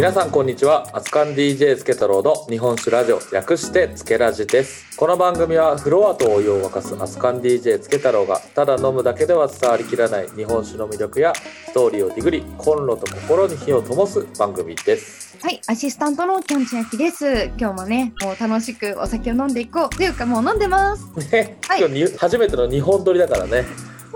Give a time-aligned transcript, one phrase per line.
[0.00, 17.50] 皆さんこんにちはアツカン DJ スケ太郎の日本酒ラジオ略してつけラジですこの番組はフロアとお湯を沸かすアツカン DJ つけ太郎がただ飲むだけでは伝わりきらない日本酒の魅力やストーリーをディグリコンロと心に火を灯す番組ですはい、アシスタントのキャンチャキです。
[17.58, 19.88] 今日もね、もう楽しくお酒を飲んでいこう。
[19.88, 21.06] というか、もう飲んでます。
[21.32, 23.64] ね、はい今日に初めての日本撮りだからね、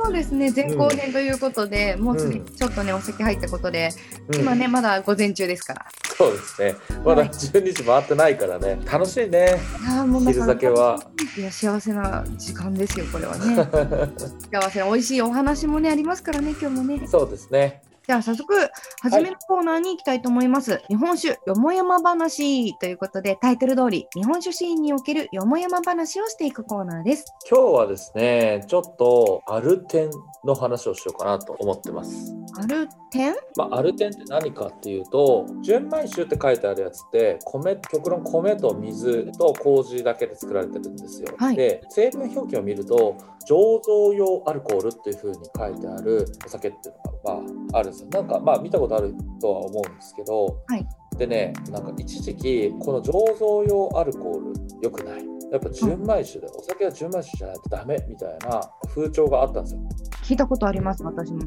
[0.04, 3.88] そうですね、前後編ということで、もうすでにちょっとね、お酒入ったことで、
[4.28, 4.40] うん。
[4.40, 5.86] 今ね、まだ午前中ですから。
[6.16, 6.74] そうですね。
[7.04, 7.30] まだはい。
[7.30, 8.78] 12時回ってないからね。
[8.84, 9.38] 楽しいね。
[9.38, 11.00] いやーもう昼酒は。
[11.38, 13.56] いや、幸せな時間ですよ、これはね。
[14.52, 17.06] 幸せな美味しいお話もね、ありますからね、今日もね。
[17.06, 18.54] そうですねじゃあ早速、
[19.00, 20.82] 初めのコーナーに行きたいと思います。
[20.88, 27.24] 日本酒よもやま話ということで、タイトル通り、日本酒シーンにおけるよもやま話をしていくコーナーです。
[27.50, 30.10] 今日はですねちょっとアルテン
[30.44, 33.34] の話をしようかなと思ってますアルテン？
[33.56, 41.34] まあ、アルテンって何かっていうと純米酒って書いてあるやつって米極論米と水と麹だけで作られてるんですよ。
[41.36, 43.16] はいで成分表記を見ると
[43.48, 48.08] 醸造用アルコールっていう風に書いてあるお酒っていうのが、まあ、あるんですよ。
[48.10, 50.86] なんかまあ見たことあるとは思うんですけど、はい
[51.16, 58.60] でねなんか一時期この醸造用アルコール良くないやっぱ純米酒で、お酒は純米酒じゃないとダメみたいな
[58.92, 59.80] 風潮があったんですよ。
[60.24, 61.42] 聞いたことあります、私も。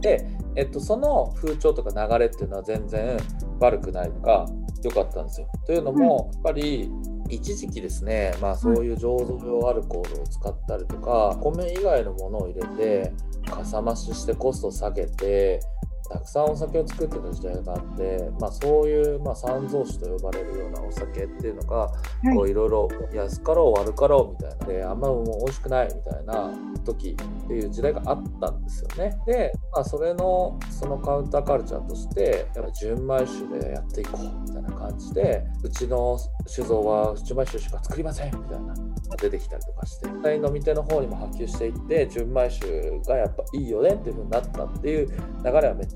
[0.00, 3.16] で、えっと、その風潮とか流れっていうのは全然
[3.60, 4.46] 悪くないのか
[4.82, 5.48] 良かったんですよ。
[5.64, 6.90] というのも、やっぱり
[7.28, 13.12] 一時期ですね、まあ、そういう醸造用アルコールを使ったりとか、米以外のものを入れて
[13.48, 15.60] かさ増ししてコストを下げて
[16.08, 21.88] たくさんお酒を作ってた時代があって、まあ、そういう、まあ、三蔵酒と呼ばれるようなお酒っていうのが
[22.34, 26.50] こういろいろ安かろう悪かろうみたいなであんまもう美味しくないみたいな
[26.84, 29.18] 時っていう時代があったんですよね。
[29.26, 38.74] で、まあ、それのそのカウンターカルチャーとしてやっぱ純米酒でやっていこうみたいな感じでうちの酒造は純米酒しか作りませんみたいな
[39.20, 45.08] 出てきたりとかして飲み手の方にも波及していって純米酒がやっぱいいよねっていう風になったっていう
[45.44, 45.95] 流れはめっち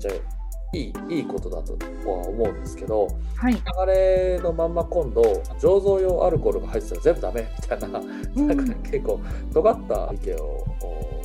[0.73, 1.73] いいいいことだと
[2.09, 3.53] は思うんですけどはい。
[3.53, 5.21] 流れのまんま今度
[5.59, 9.19] 醸造用アルコールが入ってたら全部ダメみたいななんかね結構
[9.53, 10.65] 尖った意見を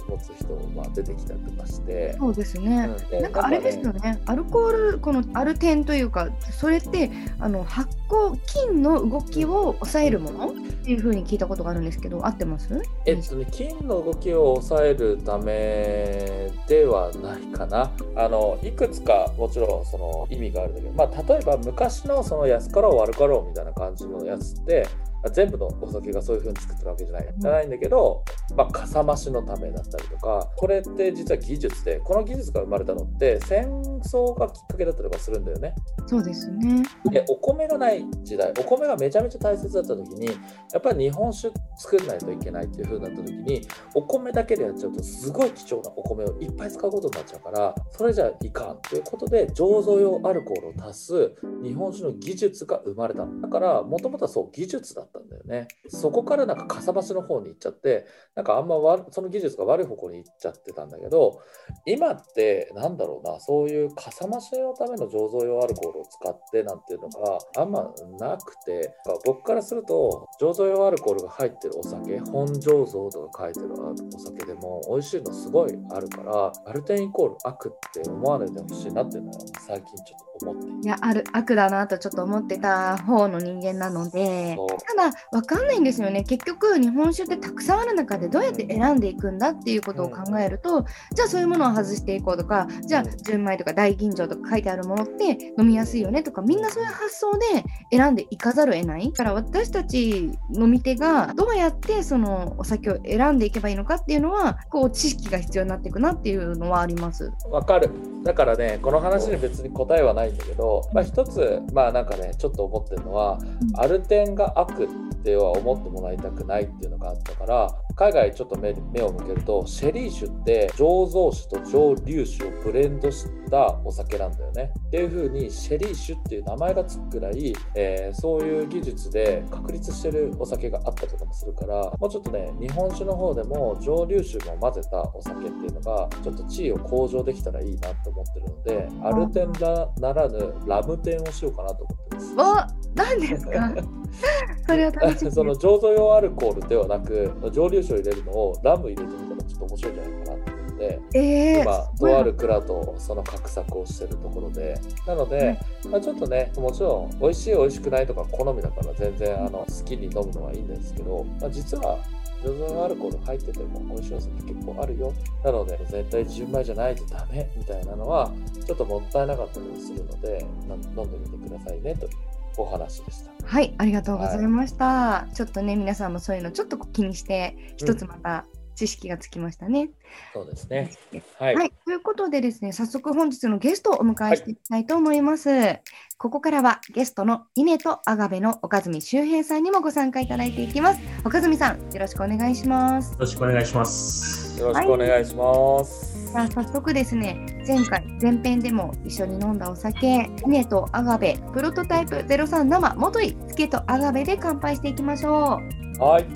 [0.08, 2.16] 持つ人もまあ出てきたりとかして。
[2.18, 2.88] そうですね。
[2.88, 10.54] うんでなんかあれですよね、アルコール、このアルテンというか、それってあの発酵、菌の動きを抑えるもの
[10.86, 12.80] っていうふうに聞いたことがあるんですけど、合ってます？
[13.06, 17.90] えっとね、金の動きを抑えるためではないかな。
[18.14, 24.86] あのいくつかもちろんその意味があるんだけど、まあ、例えば昔のその安かろう悪かろうみたいな感じのやつって
[25.30, 28.24] 全部のお酒がそういう風に作ってるわけじゃない,、じゃないんだけど、
[28.56, 33.66] まあ、かさ増しのためだったりとかこれって実は技術でこの技術が生まれたのって戦
[34.02, 35.74] 争がきっかけだったりとかするんだよね。
[36.06, 36.82] そうですね。
[37.10, 40.32] でお米がない時代お米がめちゃめちゃ大切だった時にや
[40.78, 55.68] っぱり日本酒作らないといけないっていう風になった時にお米だけでやっちゃうとすごい貴重なお米をいっぱい使うことになっちゃうからそれじゃいかんということで醸造用アルコールを足す日本酒の技術が生まれたのだからもともとはそう技術だったんだよね。
[55.88, 61.40] そこからなんかかさ増しの方に行っちゃってなんかあんまわその技術が悪い方向に行っちゃってたんだけど
[61.86, 68.94] 今ってなんだろうなそういうかさ増しのための醸造用アルコールを使ってなんていうのがあんまなくて
[69.24, 84.56] 僕からすると醸造用アルコールが入ってるお酒本醸造とか書いてるお酒でも美味しいのすごいあるからアルテンイコール悪って思わないでほしいなっていうのは最近ちょっと思っていいや、ある悪だなとちょっと思ってた方の人間なので、
[84.96, 86.24] だ、わかんないんですよね。
[86.24, 90.84] 結局、日本酒ってたくさんある中でどうやって選んでいくんだっていうことを考えると、
[91.14, 99.10] じゃあそういうものを外していこうとか、じゃあうん純米とか大吟醸とか書いてあるものって飲みやすいよねとか、みんなそういう発想で選んでいかざるを得ない。
[99.10, 107.32] だから私たち飲み手がどうやってそのお酒を選んでいけばいいのかっていうのは、こう知識が必要になっていくなっていうのはあります。
[107.50, 107.90] わかる
[108.24, 113.38] だからねこの話に別に答えはないんだけど、まあ、一つまあなんかねちょっと思ってるのは、
[113.74, 117.68] アルテンが悪っては思ってもらいたくないっていうのがあったから
[117.98, 124.70] 海外ちょっと目目を向けるとシェリー酒って醸造酒と蒸留酒をブレンドしたお酒なんだよね。
[124.88, 142.34] っていう風にシェリー酒っていう名前がつくくらい、えーそういう技術で確立してるお酒があったりとかもするからもうちょっとね日本酒の方でも蒸留酒も混ぜたお酒っていうのがちょっと地位を向上できたらいいなと思ってるのでアルテンなならぬラムテンをしようかなと思ってます。
[142.34, 143.74] お何ですか？
[144.66, 145.30] それは楽しみです。
[145.36, 154.78] その醸造用アルコールではなく蒸留酒を入れるのをラム入れてみたらちょっと面白いんじゃないかなってで、えー、今とある蔵とその画策をしてるところで。
[155.06, 155.58] なので、
[155.90, 161.98] まあ、ちょっとねもちろん美味しい美味しくないとか好みだから全然あの好きに飲むのはいいんですけど、まあ、実は
[162.42, 165.12] 醸造アルコール入ってても美味しいお酒結構あるよ。
[165.44, 168.32] なので絶対純米じゃないとダメみたいなのは
[168.66, 172.10] ちょっともったいなかったりするので飲んでみてくださいねという
[172.56, 173.30] お話でした。
[173.46, 178.44] はいありがとうございました、はい、ちょっとね皆さんもそういうのちょっと気にして一つまた、
[178.76, 179.90] 知識がつきましたね。
[180.32, 180.92] そうですね。
[181.38, 185.48] はい、はい、ということでですね、早速本日のゲストをお迎えしていきたいと思います。
[185.48, 185.82] はい、
[186.18, 191.00] ここからはゲストの稲とアガベの岡住周平さんにもご参加いただいていきます。
[191.24, 193.12] 岡住さん、よろしくお願いします。
[193.12, 194.60] よろしくお願いします。
[194.60, 196.15] よろしくお願いします。
[196.36, 205.58] はい、さあ早速ですね、前回前編でも一緒に飲んだお酒、稲とアガベプロトタイプ03生元井つけとアガベで乾杯していきましょ
[205.98, 206.02] う。
[206.02, 206.26] はい。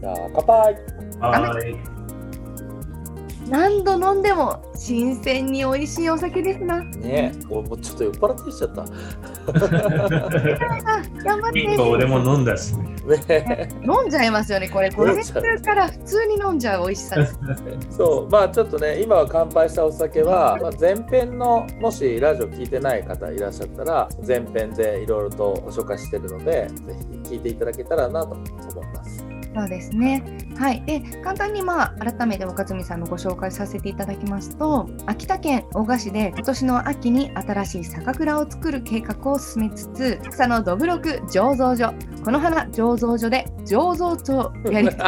[0.00, 0.74] じゃあ乾杯。
[1.20, 1.99] はい。
[3.50, 6.80] 何度飲んでも新鮮に美味しいお酒ですな。
[6.84, 8.84] ねえ、もうちょっと酔っ払ってきちゃった。
[11.24, 11.62] 頑張って。
[11.62, 12.90] 結構俺も飲んだしね。
[13.82, 14.90] 飲んじゃいますよね、これ。
[14.90, 17.38] これから普通に飲んじゃう美味しさです。
[17.90, 28.50] そう、まあちょっとね、今は乾杯したお酒は、まあ、前編のもしラジオ聞いてない方いらっしゃったら、前編でいろいろとご紹介してるので、ぜひ聞いていただけたらなと思い
[28.94, 29.39] ます。
[29.54, 30.22] そうですね。
[30.56, 30.82] はい。
[30.84, 41.92] で、簡単にまあ、改めて岡住さんのご紹介させていただきますと、秋田県大賀市で今年の秋に新しい酒蔵を作る計画を進めつつ、草のどぶろく醸造所、
[42.24, 44.90] この花醸造所で醸造とやり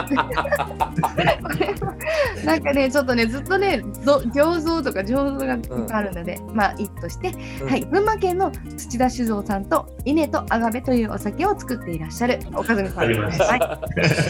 [2.45, 13.43] なんかね、ちょっとね、ずっとね、醸造とか醸造があるので、うん、まあ、いいとして、うん、はい、群馬県の土田酒造さんと稲とアガベというお酒を作っていらっしゃる岡住さんです。
[13.43, 13.61] はい、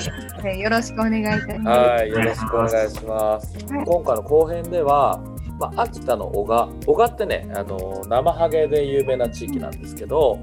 [0.06, 1.78] よろしくお願いいたします。
[1.78, 3.64] はい、よろしくお願いします。
[3.72, 5.22] はい、今回の後編では、
[5.58, 10.38] まあ、秋田の男鹿、男鹿ってね、あの生ハゲで有名な地域なんですけど、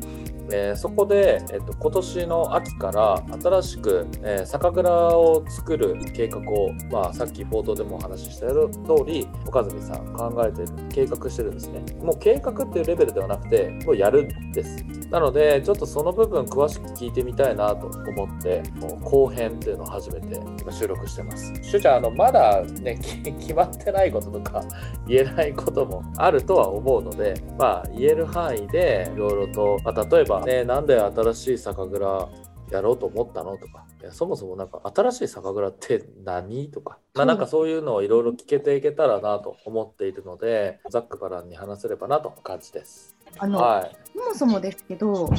[0.52, 8.66] えー、そこで、えっと、今年の秋から新しく、えー、酒蔵を作る計画を、まあ、さっき冒頭でもお話しした通
[9.06, 11.84] り岡住さん考えてる計画してるんですね。
[12.02, 14.84] もう計画っていうレベルではなくてもうやるんです。
[15.10, 21.54] なのでちょっとその部分詳しく聞いてみたいなと思ってもう後編っていうのを初めて今収録してます。
[21.62, 22.98] しゅちゃんあのまだね
[23.40, 24.64] 決まってないこととか
[25.08, 32.30] 言えないこともあるとは思うのでまあ言える範囲でいろいろと、まあ、例えばね、なんで新しい酒蔵
[32.72, 33.58] やろうと思ったの？
[33.58, 36.70] とか、そもそもなんか新しい酒蔵って何？
[36.70, 43.16] とか、まあ、なんかそういうのをいろいろ聞けていけたらなと思っているので、ざっくばらんに話せればなと感じです。
[43.38, 45.30] あの、はい、そもそもですけど、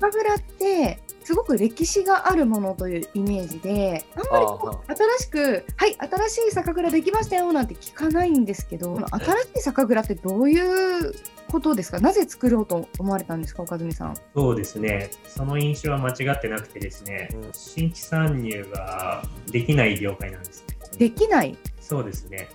[0.00, 5.96] 酒蔵ってすごく歴史があるものというイメージであんまり新しく「はい
[6.28, 9.20] 新しい酒蔵できましたよ」なんて聞かないんですけど新
[9.54, 11.14] しい酒蔵ってどういう
[11.50, 12.00] ことですか？
[12.00, 13.62] なぜ作ろうと思われたんですか？
[13.62, 14.14] 岡住さん。
[14.34, 15.10] そうですね。
[15.26, 20.76] その印象は間違ってなくてですね、うん、新規参入ができない業界なんですね。
[20.98, 21.56] できない？
[21.80, 22.48] そうですね。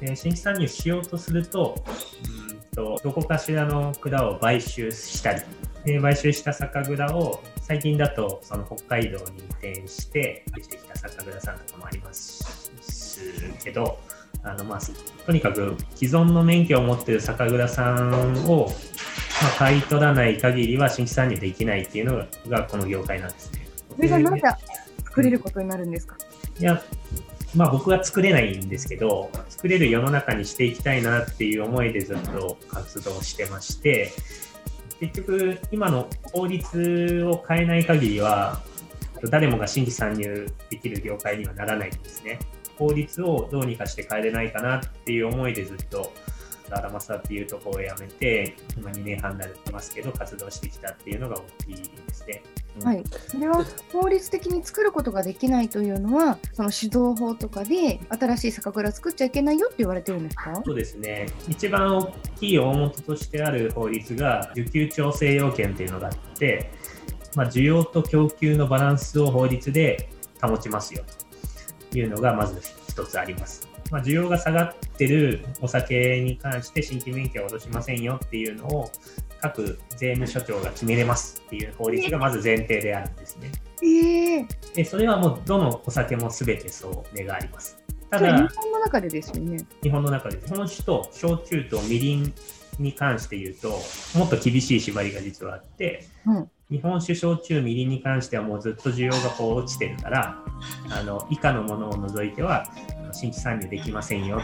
[0.00, 1.82] で新規参入しようとすると
[2.50, 5.40] うんとどこかしらの蔵を買収したり
[5.84, 13.20] で買収した酒蔵を最近だとその北海道に移転してしてきた酒蔵さんとかもあります
[13.64, 13.98] けど
[14.44, 14.80] あのまあ、
[15.24, 18.68] とにかく既存の免許を持っている酒蔵さんを、
[19.42, 23.66] まあ、買い取らない限りは新規参入できないっていうのがこの業界なんですね。
[23.96, 24.42] それがなぜ
[25.02, 26.16] 作れることになるんですか？
[26.60, 26.80] いや、
[27.56, 34.12] まあ僕は作れないんですけど、作れる世の中にしていきたいなっていう思いでずっと活動してまして、
[35.00, 38.62] 結局今の法律を変えない限りは、
[39.30, 42.38] 誰もが新規参入できる業界にはならないんですね。
[42.78, 46.12] 法律をどうにかして変えれないかなっていう思いでずっと
[46.70, 52.42] アラマサっていうところを辞めて今2年半になってますけど活動してきたっていうのが大きいですね。
[52.82, 60.62] はい、それは法律的に作ることができないというのは、 その指導法とかで新しい酒蔵作っちゃいけないよって言われてるんですか？
[60.64, 66.70] そうですね、一番大きい大元としてある法律が、需給調整要件っていうのがあって、
[67.34, 70.08] まあ、需要と供給のバランスを法律で
[70.40, 71.26] 保ちますよと。
[71.96, 73.68] いうのがまず一つあります。
[73.90, 78.90] まあ、需要が下がってるお酒に関して新規免許は脅しませんよっていうのを
[79.40, 83.52] 各税務署長が決めれますっていう法律がまず前提であるんですね。
[83.82, 87.78] えー、でそれはもうどのお酒も全てそう例があります。
[88.10, 89.66] ただ日本の中でですよね。
[89.82, 92.34] 日本の中で日本酒と焼酎とみりん
[92.78, 93.70] に関して言うと
[94.18, 100.38] もっと厳しい縛りが実はあって、うん、日本酒焼酎みりんに関してはもうずっと需要がこう落ちてるから
[100.90, 102.66] あの以下のものを除いては
[103.12, 104.40] 新規参入できませんよ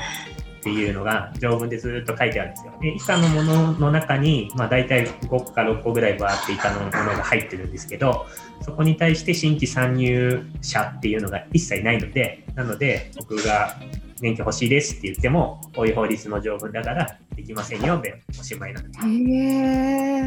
[0.62, 2.72] っていうのが条文でずっと書いてあるんですよ。
[2.80, 8.26] で以下のものの中に、まあ、大体5個か6個ぐらいバーって以下のものが入ってるんですけど
[8.60, 13.76] そこに対して新規参入者っていうのが一切ないのでなので僕が
[14.22, 19.06] 免許欲しいですって言ってもこういう法律の条文だからできませんよでおしまいなんです。
[19.06, 19.10] へ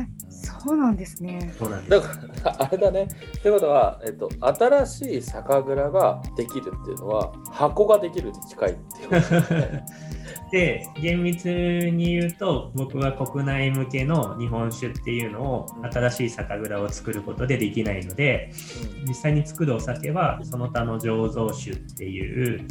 [0.02, 1.54] え、そうなんですね。
[1.58, 2.10] そうなんですだか
[2.44, 3.08] ら あれだね。
[3.42, 9.86] ということは、えっと、新しい酒蔵ができるっていうのは箱ができるに近いっていうことですね。
[10.52, 18.52] で厳密に言うと僕は国内向けの日本酒っていうのを新しい酒蔵を作ることでできないので
[19.08, 22.68] 実際に作るお酒はその他の醸造酒っていう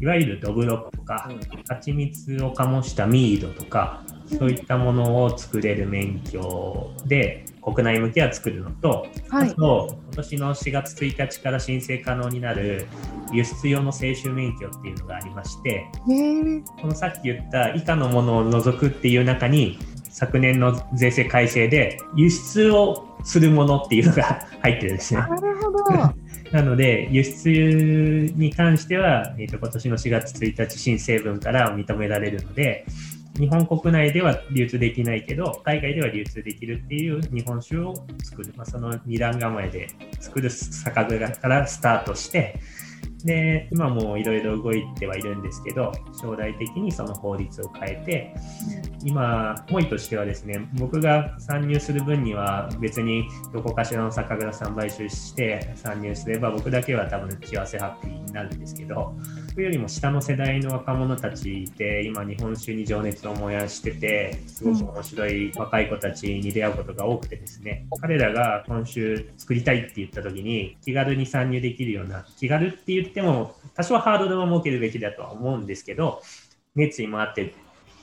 [0.00, 1.30] いわゆるドブロックとか
[1.68, 4.02] 蜂蜜を醸したミードとか
[4.38, 12.86] そういったものを作れる免許で国内向けは作るのと、はいあと今年の4月1日から申請可能になる
[13.32, 15.86] 輸出用の清酒免許っていうのがありまして
[16.80, 19.76] このさっき言った以下のものを除くっていう中に
[20.10, 25.20] 昨年の税制改正で輸出をするものっていうのが入ってるんですね。
[25.20, 25.84] なるほど。
[26.54, 32.86] なので輸出に関しては、えー、と今年の4月1日新成分から認められるので
[33.36, 39.88] 日本国内では流通できないけど海外では流通できるっていう日本酒を作る、まあ、その二段構えで
[40.20, 42.60] 作る酒蔵からスタートして
[43.24, 48.34] で今もいろいろ動いてはいるんですけど将来的にその法律を変えて
[49.02, 59.14] 今思いとしてはですね僕が参入する分には別にどこかしらの酒蔵さん買収して参入すれば僕だけは多分幸せハッピーになるんですけど
[59.54, 67.86] 僕よりも下の世代の若者たちで今日本酒に情熱を燃やしててすごく面白い若い子たちに出会うことが多くてですね。
[68.00, 76.20] 彼らが今週作りたいって言った時に気軽に参入できるような気軽って言っても多少ハードルを設けるべきだとは思うんですけど
[76.74, 77.54] 熱意もあって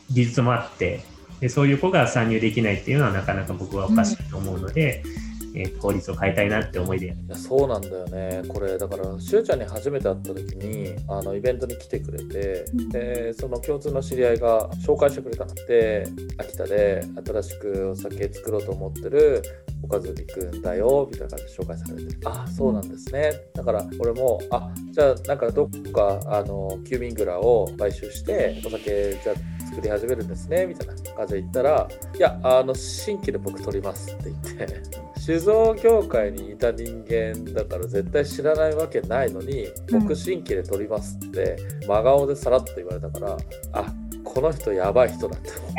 [0.09, 1.01] 技術もあって
[1.41, 5.03] でそういう子が参入できないっていうのはなかなか僕はおかしいと思うので、
[5.55, 7.07] えー法律を変えたいなって思いで。
[7.07, 8.41] やっていやそうなんだよね。
[8.47, 12.89] これだからしゅうちゃんに初めて会った時にあのイベントに来てくれてうん。
[12.89, 19.41] でその共通の知り合いが紹介してくれたので秋田で新しくお酒作ろうと思ってる
[19.83, 23.31] 岡住くんだよみたいな感じで紹介されてあそうなんですね。
[23.53, 34.81] だから俺もあじゃあなんかどっかあのキューミングラを買収してお酒じゃあ作り始めるんですねみたいな感じで言ったらいやあの新規で僕取りますって言って
[35.23, 43.37] 酒造業界にいた人間だから絶対知らないわけないのにうん僕新規で取りますって真顔でさらっと言われたから
[43.73, 45.71] あこの人やばい人だって思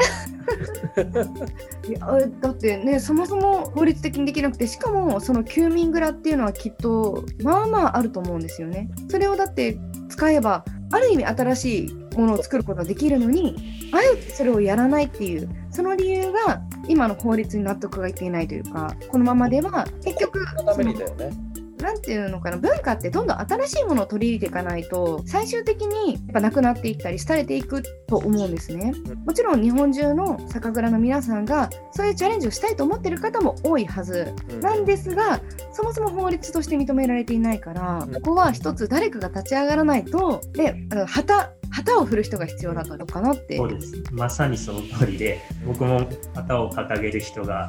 [1.88, 8.90] いやだってねそもそも法律的にできなくてしかもその休眠蔵っていうのはきっとまあまああると思うんですよね。
[9.08, 9.76] それをだって
[10.08, 13.56] 使えばある意味新しいものを作ることができるのに
[13.92, 21.51] あえてそれをやらないっていうその理由が今の法律に納得がいっていないというかこのままでは結局そのためにだよね。
[21.82, 28.94] なんていうのかな文化ってどんどん新しいものを取り入れていかないと最終的にやっぱなくなっていったり廃れていくと思うんですね。
[29.06, 34.34] うんもちろん日本中の酒蔵の皆さんがそういうチャレンジをしたいと思ってる方も多いはず。
[34.50, 34.60] うん。
[34.60, 35.40] なんですが
[35.72, 38.12] そもそも法律として認められていないからうん。
[38.14, 43.56] ここは一つ誰かが立ち上がらないとであの旗旗を振る人が必要だったのかなって。
[43.56, 43.92] そうです。
[44.12, 47.68] まさにその通りで僕も旗を掲げる人が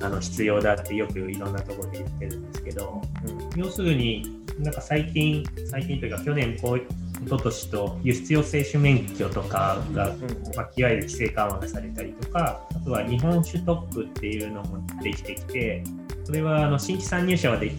[0.00, 3.60] あの必要だってよくいろんなところで言ってるんですけどうん。
[3.60, 10.20] 要するになんか最近最近というか去年こう一昨年と輸出用清酒免許とかがうん
[10.54, 15.82] まあ、いわゆる規制緩和がされたりとか、あとは日本酒特区っていうのもできてきて、
[16.24, 17.72] それはあの新規参入者はで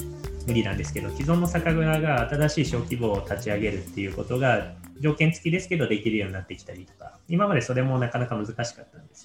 [0.47, 9.24] 無理なんですけど、既存の酒蔵が新しい小規模を立ち上げるっていうことが条件付きですけどできるようになってきたりとか、今までそれもなかなか難しかったんです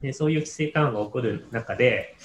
[0.00, 2.16] でそういう規制緩和が起こる中で、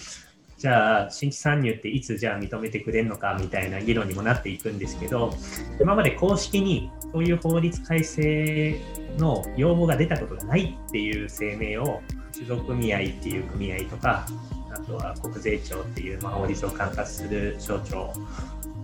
[0.61, 5.33] じゃあ新規参入っていつじゃあ認めてくれるのかみたいな議論にもなっていくんですけど
[5.79, 8.79] 今まで公式にそういう法律改正
[9.17, 14.27] の要望が出たことがないっていう声明を酒造組合っていう組合とか
[14.71, 18.13] あとは国税庁っていう、ま、法律を管轄する省庁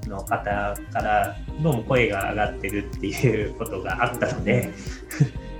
[0.08, 4.74] の方からどうも声が上がってるっていうことがあったので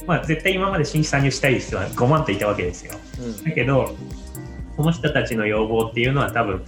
[0.08, 2.94] まあ絶対今まで新規参入したい人は5万といたわけですよ。
[3.20, 3.96] うんだけど、
[4.78, 6.64] この人たちの要望っていうのは多分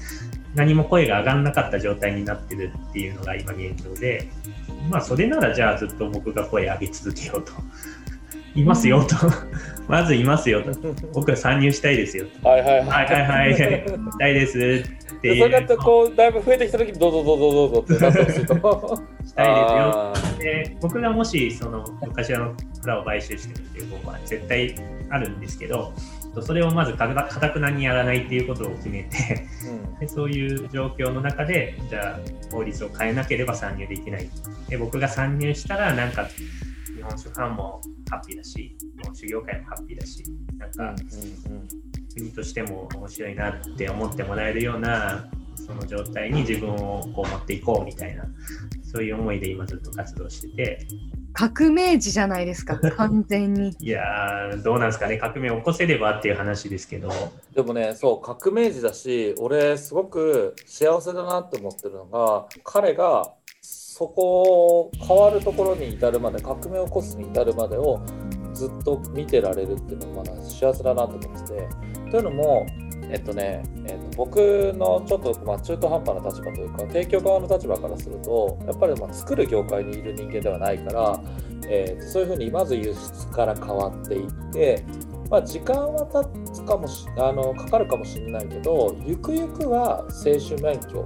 [0.56, 4.28] 何も声が上がんなかった状態になってるっていうのが今現状で、
[4.90, 7.54] まあそれならじゃあずっと僕が声上げ続けようと。
[8.56, 9.16] いますよと。
[9.88, 10.94] まずいますよと。
[11.14, 12.50] 僕は参入したいですよと。
[12.50, 13.58] はいはいはいはい はいはい。
[13.58, 14.84] したいです
[15.20, 15.36] っていう。
[15.36, 18.54] でそれだとこうだいぶ増えてきた時にどうぞどうぞどうぞってなってほしいと。
[18.54, 20.12] 思 うしたいですよ。
[20.12, 24.76] あーで僕がもしその昔の蔵を買収してるっていう方は絶対
[25.10, 25.94] あるんですけど
[26.42, 29.46] それをまずかたくなにやらないっていうことを決めて
[30.00, 32.20] でそういう状況の中でじゃあ
[32.52, 34.30] 法律を変えなければ参入できない。
[34.70, 36.28] で僕が参入したらなんか
[37.00, 40.22] 日本酒ファンもハッピーだし日本酒業界もハッピーだし
[40.58, 41.04] なんか、
[42.14, 45.26] 国としても面白いなって思ってもらえるような
[45.56, 48.26] その状態に自分をこう持っていこうみたいな
[48.84, 50.88] そういう思いで今ずっと活動してて。
[51.32, 53.74] 革命児じゃないですか 完全に。
[53.80, 54.02] いや
[54.62, 57.10] どうなんですかね革命起こせればっていう話ですけど。
[57.56, 63.32] でもねそう革命児だし俺すごく幸せだなって思ってるのが彼が
[64.00, 68.02] そこを変わるところに至るまで革命を起こすに至るまでを
[68.54, 71.68] ずっと見てられるっていうのはまだ幸せだなと思ってて
[72.10, 72.66] というのも
[73.12, 74.38] えっとね、えっと、僕
[74.78, 81.22] のちょっと、まあ、中途半端な立場というか提供側の立場からするとやっぱりまあ作る業界にいる人間ではないから、
[81.68, 84.86] えー、そういうふうにまず輸出から変わっていって、
[85.30, 91.04] まあ、時間は経つかもしあのかかるかもしれないけどゆくゆくは青春免許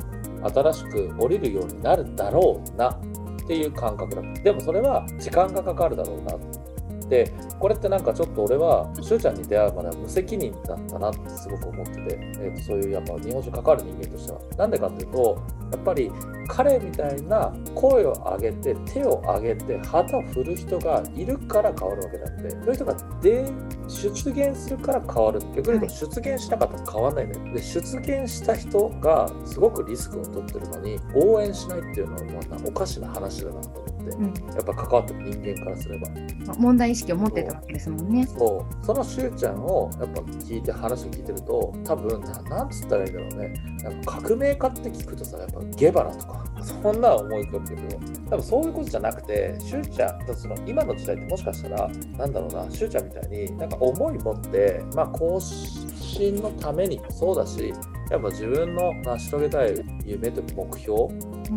[0.50, 3.00] 新しく降りるようになるだろうなっ
[3.48, 4.22] ていう感覚だ。
[4.42, 6.38] でもそれは時間がかかるだろうな。
[7.08, 14.40] でこれってなんかちょっと俺はしゅうちゃんに出会うまでは無責任だったなってすごく思ってて、えー、とそういうやっぱ日本酒関わる人間としては。
[14.58, 15.42] なんでかっていうと
[15.72, 16.12] やっぱり
[16.48, 23.46] 彼みたいな声を上げて手を上げて旗を振る人がいるから変わるわけなんでそういう人が出
[23.88, 25.40] 出現するから変わる。
[25.56, 36.08] 逆に言うと出現しなかったら変わらないねで出現した人がすごくリスクを取ってるのに応援しないっていうのはまたおかしな話だなと思って、うん、やっぱ関わってる人間からすれば。
[36.58, 38.26] 問題意識を持ってたわけですもんね。
[38.26, 38.86] そう。
[38.86, 43.54] そのしゅうちゃんをやっぱ聞いて話を聞いてると多分なんつったらいいんだろうね。
[43.84, 57.74] なんか革命家って聞くとさやっぱゲバラとかそんな思い浮かぶけど多分そういうことじゃなくてしゅうちゃんその今の時代ってもしかしたらなんだろうなしゅうちゃんみたいになんか思い持ってまあ更新のためにもそうだし
[58.10, 59.74] やっぱ自分の成し遂げたい
[60.06, 61.14] 夢と目標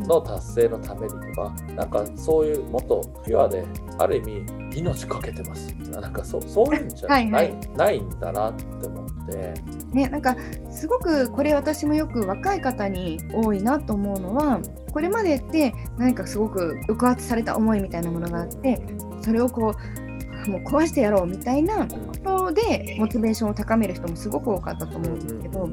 [0.06, 3.64] の達成のためにとか、なんかそういうもっとピュアで
[3.98, 5.74] ある意味命かけてます。
[5.90, 7.30] なんかそそういうんじゃない。
[7.30, 9.54] はい、ないんだなって思って。
[9.92, 10.37] ね、なんか
[10.70, 14.61] すごくこれ私もよく若い方に多いなと思うのは
[14.92, 18.80] これまでって何かすごく抑圧された思いみたいなものがあって
[19.20, 20.06] それをこう
[20.50, 25.68] もう壊してやろうみたいなことでモチベーションを高める人もすごく多かったと思うんですけど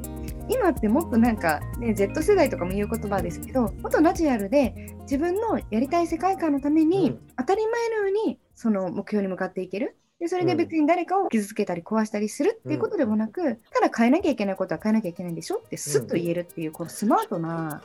[0.50, 9.98] 今ってもっとなんか、ね、Z 世代とかも言う言葉ですけどもっとナチュラルで自分のやりたい世界観のために、当たり前のようにその目標に向かっていける。
[10.20, 17.82] でそれで別に誰かを傷つけたり壊したりするっていうことでもなく、うん、ただ変えなきゃいけないことは変えなきゃいけないんでしょってすっと言えるっていう、このスマートな、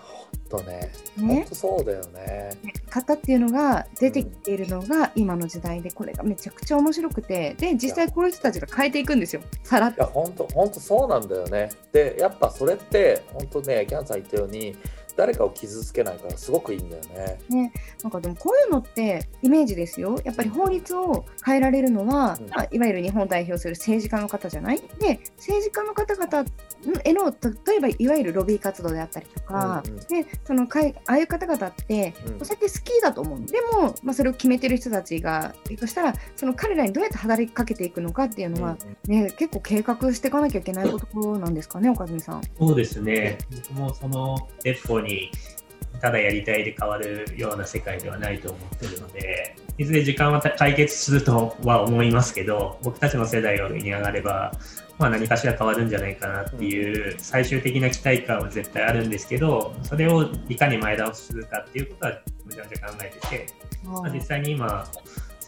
[0.48, 2.50] ほんとね、ねほんそうだよね。
[2.88, 10.02] 方っていうのが出てきているのが今の時代で、これがめちゃくちゃ面白くて、で、実際こういう人たちが変えていくんですよ、さらっと。
[10.02, 11.70] いや、本当本当そうなんだよね。
[11.92, 14.76] で、やっぱそれって、本当ね、キャンさん言ったように、
[15.18, 17.40] 誰かを傷つけないからすごくいいんだよね。
[17.48, 17.72] ね。
[18.04, 20.18] なんかでもこういうのってイメージですよ。
[20.24, 24.80] やっぱり法律を変えられるのは、うん、まあ、いわゆる日本を代表する政治家の方じゃない？
[25.00, 26.44] で政治家の方々
[27.04, 27.34] への
[27.66, 38.76] 例えばいわゆるロビー活動であったりとか、うんうん、でそのかいああいう方々ってお酒好きだと思う、うん、でも、まあ、それを決めてる人たちがいるとしたらその彼らにどうやって働きかけていくのかっていうのは、
[39.06, 42.42] ね、結構計画していかなきゃいけないことなんですかね岡住さん。
[42.58, 43.38] そうですね。
[43.50, 44.48] 僕もその
[45.08, 45.30] に
[46.00, 54.52] ただやりたいで変わるような世界ではないと思ってるのでいずれ時間は解決するとは思いますけど僕たちの世代をに上がれば、
[54.98, 63.46] まあ、何かしら変わるんじゃないかなっていう最終的な期待感は絶対あるんですけどそれをいかに前倒しするかっていうことはむちゃむちゃ考えてて、
[63.84, 64.86] まあ、実際に今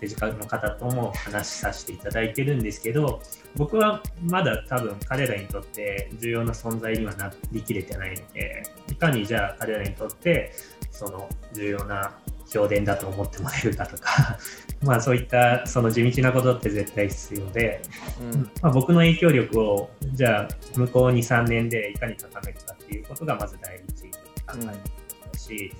[0.01, 3.21] 政治家の方とも話させていただいてるんですけど
[3.57, 10.53] 僕はまだ多分彼らにとって重要な存在にはなりきれてないのでいかにじゃあ彼らにとって
[10.91, 12.19] その重要な
[12.51, 14.39] 評伝だと思ってもらえるかとか
[14.83, 17.83] まあそういったその地道なことって絶対必要で、
[18.21, 18.51] うん。
[18.63, 25.73] まあ、僕の影響力をじゃあ向こう23年でいかに高めるかっていうことがまず第一考えてたし、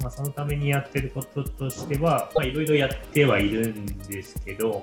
[0.00, 4.82] まあ、そのためにやってることとしてはいろいろやってはいるんですけど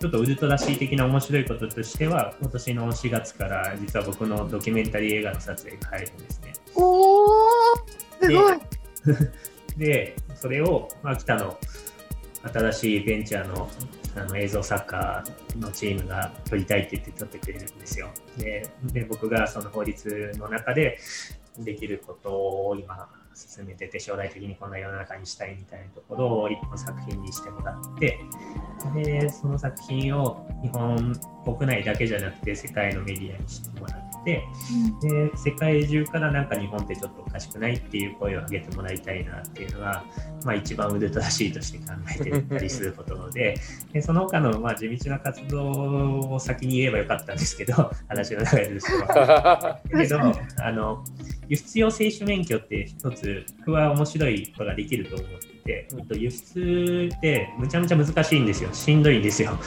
[0.00, 6.52] ちょっとウルトラシー的な面白いこととしては今年の4月から実は僕のドキュメンタリー映画の撮影が入るんですね。
[6.74, 7.90] おー
[8.22, 8.58] すごい
[9.76, 11.58] で それを秋田の
[12.42, 13.68] 新しいベンチャーの
[14.16, 15.22] あの映像作家
[15.58, 18.08] のチームが撮りたいって言って撮ってくれるんですよ。
[18.38, 20.98] でで僕がその法律の中で
[21.58, 28.18] できることを今進めてて将来的にこんな世の中にしたいみたいなところを一本作品にしてもらって
[28.94, 31.14] でその作品を日本
[31.44, 34.44] 国内だけじゃなくて世界のメディアにしてもらって、で
[35.36, 40.04] 世界中からなんか日本ってちょっとおかしくないっていう声を上げてもらいたいなっていうのが、
[40.44, 43.56] まあ、一番ウルトラシーとして考えてたりすることで
[43.92, 47.74] でその他のまの地道な活動を先に言えばよかったんですけど
[48.08, 50.20] 話の流れですけどだけど
[50.62, 51.04] あの
[51.48, 58.70] 輸出用製種免許って一つ僕は面白いことができると思ってて、うん、輸出ってむちゃむちゃ難しいんですよ。
[58.72, 59.58] しんどいんですよ。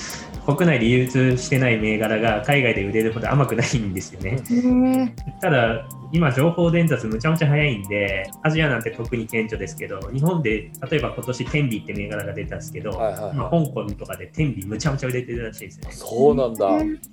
[0.45, 15.91] 国内で流通してない銘柄が海外で売れるほど甘くないんですよね、ただ今情報伝達むちゃむちゃ早いんでアジアなんて特に顕著ですけど日本で例えば今年天美って銘柄が出たんですけど、はいはいはい、まあ、香港とかで天美むちゃむちゃ売れてるらしいですよね。
[15.93, 16.67] そうなんだ。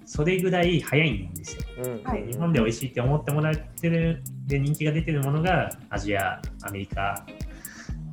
[0.06, 7.24] それぐらい早いんですよ、うん、日本で美味しいって思ってもらってるで人気が出てるものがアジアアメリカ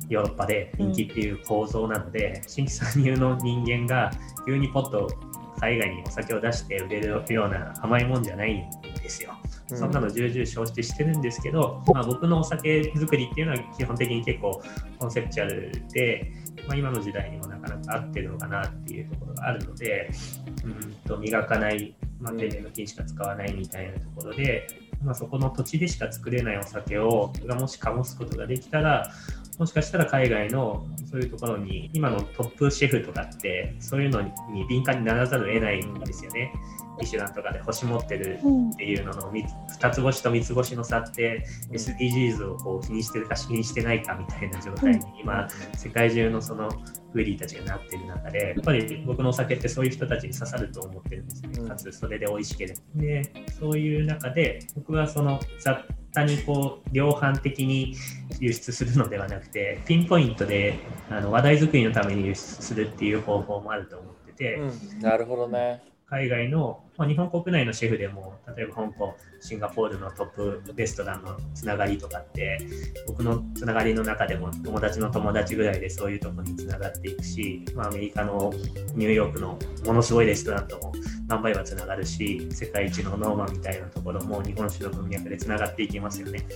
[0.08, 4.10] ヨーロッパで人気っていう構造なので、うん、新規参入の人間が
[4.46, 5.08] 急にポッと
[5.60, 8.70] 海外にお酒を出して売れるような甘いもんじゃないん
[9.02, 9.34] ですよ。
[9.66, 14.62] そんなの重々承知してるんですけど、まあ、僕のお酒作りっていうのは基本的に結構
[14.98, 16.32] コンセプチュアルで、
[16.66, 20.10] まあ、今の時代にもなかなか合ってるのかなっていうところがあるので、
[20.64, 24.66] うんと磨かない、まあ、天然の菌しか使わないみたいなところで、
[25.02, 29.12] まあ、そこの土地でしか作れないお酒をがもし醸すことができたら
[29.58, 34.30] もしかしたら海外のそういうところに今のトップシェフとかってそういうのに
[34.68, 36.52] 敏感にならざるを得ないんですよね。
[37.00, 38.38] ミシュランとかで星持ってる
[38.72, 46.68] っていうのの2つ星と3つ星の差って SDGs をこう気にしてるか気にしてないかみたいな状態に今世界中のその
[47.12, 51.68] フーリーたちがなってる中でやっぱり僕のお酒ってそういう人たちに刺さると思ってるんですね。
[51.68, 53.02] かつそれで美味しければ。
[53.02, 55.78] でそういう中で僕はその雑
[56.12, 57.94] 多にこう量販的に
[58.40, 60.78] 輸出するのではなくてピンポイントで
[61.10, 65.82] あの話題作りのために輸出するっていう方法もあると思ってて、うん、なるほどね。
[66.06, 72.58] 海外の、まあ、日本国内のシェフでも例えば香港シンガポールのトップレストランのつながりとかって
[73.06, 78.52] 僕のつながりの中でも友達の友達ぐらいでそういうとこにつながっていくし、まあ、アメリカの
[78.94, 80.92] ニューヨークのものすごいレストランとも
[81.28, 86.46] 何倍はつながるし世界一のノーマンみたいなところも日本酒の文脈でつながっていきますよね。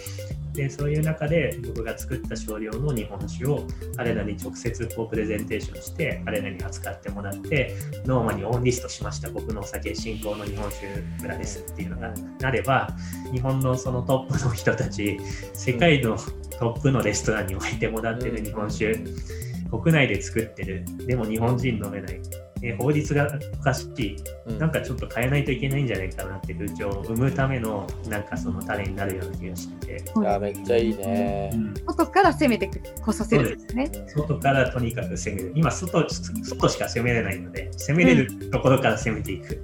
[0.54, 3.66] でそういう中で僕が作った少量の日本酒を
[3.96, 10.86] 彼らに直接こうプレゼンテーションして彼らに扱ってもらってノーマンにオンリストしました僕のお酒進行の日本酒
[11.22, 12.71] 村ですっていうのがなれば
[13.32, 15.18] 日本のそのトップの人たち
[15.54, 16.16] 世界の
[16.58, 18.94] トップのレストランに置いてもらってる日本酒
[19.70, 22.20] 国内で作ってるでも日本人飲めない
[22.62, 24.16] え法律がおかしい、
[24.52, 30.04] なんかちょっと変えないといけないんじゃないかなって風潮を生むためのなんかその種になるような気がしてて。
[30.16, 32.70] いやめっちゃいいね、うん、外から攻めて
[33.04, 33.90] こさせるんですね。
[34.14, 35.52] 外からとにかく攻める。
[35.56, 39.60] 今外、外しか攻めれないので、攻めれるところから攻めていく。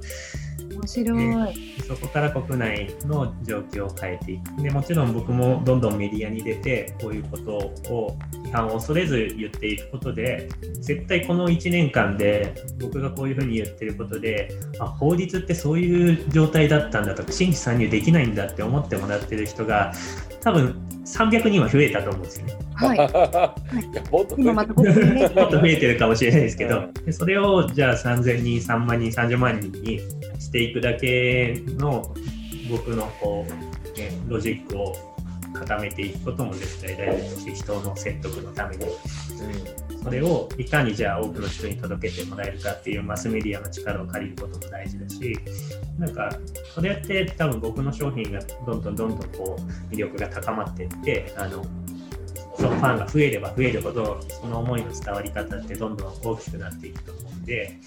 [0.78, 7.56] 面白い、そこから国内の状況を変えていくでもちろん僕もどんどんメディアに出てこういうこと
[7.92, 10.48] を批判を恐れず言っていくことで
[10.80, 19.92] 絶対この1年間で僕がこういうふうに言ってることであ法律ってそういう状態だったんだとか新規参入できないんだって思ってもらってる人が
[20.40, 22.58] 多分300人は増えたと思うんですよね。
[22.74, 22.98] はい。
[24.12, 24.36] もっと
[25.58, 30.00] 増えてるかもしれないですけど、でそれをじゃあ3000人、3万人、30万人に
[30.38, 32.14] していくだけの
[32.70, 34.94] 僕のこう、ね、ロジックを
[35.52, 45.38] 固めていくことも絶対大事だし人の説得のために、うん、それをいかにじゃあ多くの人に届けてもらえるかっていうマスメディアの力を借りることも大事だし
[45.98, 46.30] なんか
[46.74, 51.64] それって多分僕の商品がどんどんどんどんこう魅力が高まっていってあの
[52.56, 57.12] そのファンが増えれば増えるほどその思いの伝わり方ってどんどん大きくなっていくと
[57.48, 57.78] で、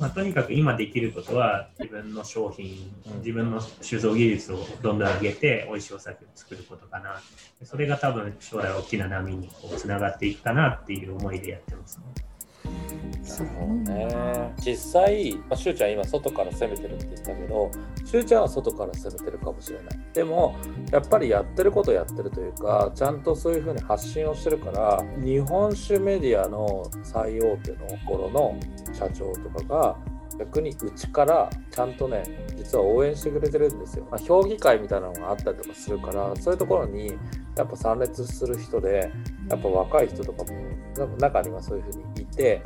[0.00, 7.20] まあ、とにかく今できることは自分の商品自分の酒造技術をどんどん上げて美味しいお酒を作ることかな
[7.62, 12.23] それが多分将来大きな波にこうつながっていくかなっていう思いでやってますね。
[12.64, 14.54] なるほどね。
[14.64, 17.70] 実際、まあ、しゅうちゃん今外から攻めてるって言ったけど、
[18.04, 19.86] しゅうちゃんは外から攻めてるかもしれない。
[20.12, 20.54] でも、
[20.92, 28.56] やっぱりやってることやってるというか、ちゃんとそういうふうに発信をしてるから、日本酒メディアの最大手の頃の
[28.92, 29.96] 社長とかが、
[30.38, 32.22] 逆にうちからちゃんとね
[32.56, 37.16] 実は応援してくれてるんですよ、まあ、評議会みたいなのがあったりとかするからそういうところに
[37.56, 39.12] やっぱ参列する人で
[39.48, 42.62] やっぱ若い人とかも中にはそういうふうにいて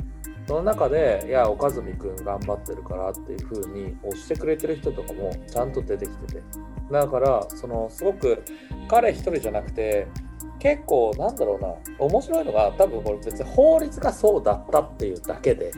[0.49, 6.43] その中で、いや、岡住くん頑張ってるからっていう風に押してくれてる人とかもちゃんと出てきてて。
[6.91, 8.43] だから、その、すごく
[8.87, 10.07] 彼一人じゃなくて、
[10.59, 11.73] 結構なんだろうな。
[11.97, 15.71] 面白いのが多分これ別に法律がそうだったっていうだけで。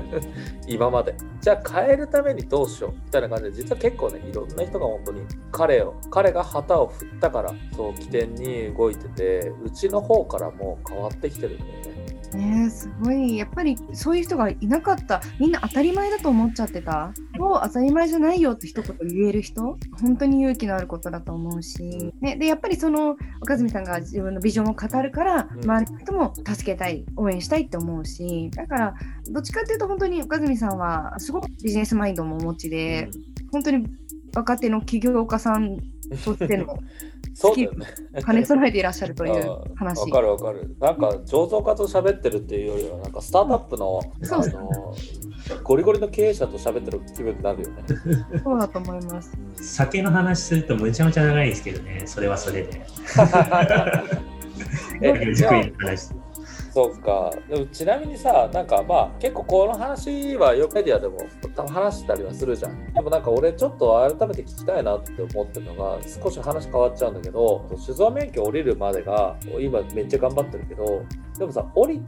[0.68, 1.14] 今まで。
[1.40, 2.92] じゃあ変えるためにどうしよう。
[2.92, 12.01] みたいな感じで実は結構ねいろんな人が本当に彼を彼が旗を振ったからそう起点に動いててうちの方からもう変わってきてるんだよね
[12.36, 13.36] ねすごい。
[13.36, 15.22] やっぱりそういう人がいなかった。
[15.38, 17.12] みんな当たり前だと思っちゃってた。
[17.38, 19.78] もう当たり前じゃないよって一言言える人。
[20.00, 25.64] 本当に勇気のあることだと思うし、ね、でやっぱりその岡住さんが自分のビジョンを語るからうん。
[25.64, 28.50] 周りの人も助けたい応援したいって思うし。
[28.54, 28.94] だから
[29.30, 33.08] どっちかっていうと本当に岡住さんはすごくビジネスマインドもお持ちで、
[33.50, 33.86] 本当に
[34.34, 35.78] 若手の起業家さん
[36.24, 36.78] としての
[37.34, 37.86] そうだよね
[38.24, 40.76] 兼ね揃えていらっしゃるという話わかるわかる。
[40.80, 44.94] なんか醸造家と喋ってるっていうよりは、なんかスタートアップのそうあの
[45.64, 47.82] ゴリゴリの経営者と喋ってる気分になるよね。
[48.44, 49.32] そうだと思います。
[49.56, 52.80] 酒の話するとむちゃむちゃ長いんですけどね、それはそれで。
[55.00, 56.21] え作りの話。
[56.72, 57.30] そうか。
[57.50, 61.18] でもちなみにさ、なんかまあ結構この話はよくメディアでも
[61.54, 62.94] 多分話したりはするじゃん。
[62.94, 71.04] でもなんか俺ちょっと改めて聞きたいなって思ってるのが、少し話変わっちゃうんだけど、酒造免許降りるまでが今めっちゃ頑張ってるけど、
[71.38, 72.00] でもさ、降り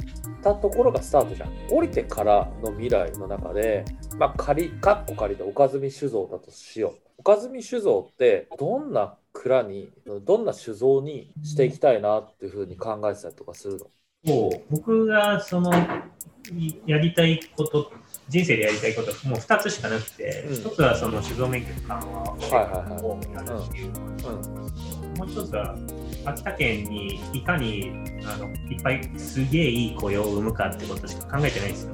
[0.43, 1.51] たところがスタートじゃん。
[1.71, 3.85] 降りてからの未来の中で、
[4.19, 7.01] まあ仮、かっこ仮で岡住酒造だとしよう。
[7.19, 9.91] 岡住酒造ってどんな蔵に、
[10.25, 13.87] どんな酒造にしていきたいなっていうふうに考えてたりとかするの？
[14.25, 14.51] そう。
[14.71, 15.73] 僕がその
[16.53, 17.91] いやりたいこと、
[18.29, 20.55] 人生でやりたいこと、もう2つしかなくて、うん。
[20.55, 22.23] 1つはその酒造免許の緩和
[23.03, 23.89] をやるっていう
[25.17, 25.75] もう一つは、
[26.25, 27.93] 秋田県にいかに
[28.25, 31.93] あのいっぱいすげえいい雇用を生むかってことしか考えてないんですよ。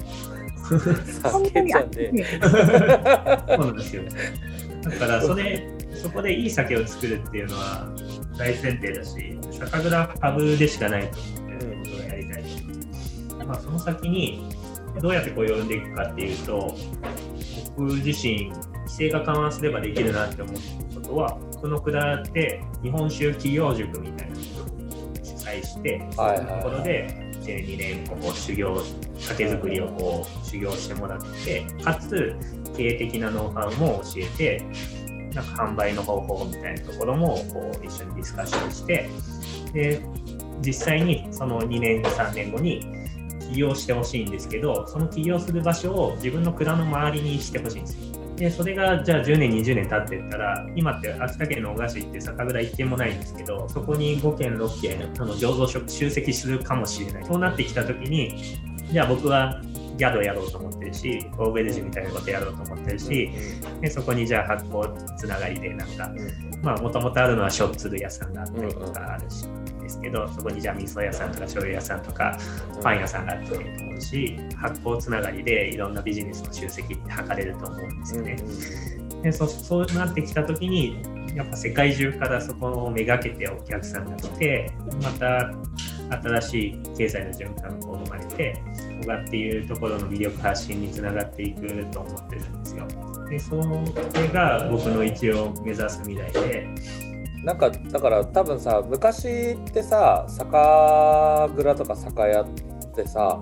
[1.31, 1.49] そうな
[3.73, 4.03] んですよ。
[4.83, 7.89] だからそれ、そこでいい酒を作るっていうのは
[8.39, 11.19] 大前提だし、酒蔵株でしかないと。
[11.19, 11.40] 思っ
[13.51, 14.49] まあ、その先に
[15.03, 16.77] どうやって雇用を生んでいくかっていうと、
[17.77, 20.55] 僕自身、規制が緩和すればできるなって思う
[20.95, 24.45] ことは、この蔵で日本酒企業塾みたいなのを
[25.21, 28.83] 主催して、はいはいそういうところで1年、2年ここ修行、
[29.19, 32.37] 酒造りをこう修行してもらって、かつ
[32.77, 34.65] 経営的なノウハウも教えて、
[35.35, 39.09] なんか販売の方法みたいなところもこう一緒にディスカッションして、
[39.73, 40.01] で
[40.61, 43.00] 実際にその2年、3年後に
[43.51, 48.01] 起業してほしいんですけど、その起業する場所を自分の蔵の周りにしてほしいんですよ。
[48.37, 57.25] で、それがじゃあ10年、20年経っていったら、今って秋田県の小菓子って酒蔵1軒もないんですけど、そこに5軒、6軒、あの醸造所集積するかもしれない。
[57.25, 58.43] そうなってきたときに、
[58.91, 59.61] じゃあ僕は
[59.99, 63.31] 宿やろうと思ってるし、オーベルジュみたいなことやろうと思ってるし、
[63.83, 66.11] でそこにじゃあ発酵つながりでなんか、
[66.63, 69.45] まあもともとあるのはしょっつる屋さんがあったりとかあるし、
[69.91, 72.39] ですけど、そこにじゃあ味噌屋さんとか醤油屋さんとか
[72.83, 78.37] パン屋さんがあってもいいと思うし、発酵つながりでいろんなビジネスの集積って図れると思うんですよね。
[79.23, 81.03] でそそうなってきた時に
[81.35, 84.73] やっぱ世界中からそこをめがけてお客さんが来て
[85.03, 85.53] また
[86.23, 88.63] 新しい経済の循環が生まれて
[89.03, 92.87] 小川っていうところの魅力発信につながっていくと思ってるんですよ。
[93.29, 96.67] でそれが僕の一応目指す未来で
[97.45, 100.51] なんかだから多分さ昔ってさ酒
[101.57, 102.49] 蔵とか酒屋っ
[102.95, 103.41] てさ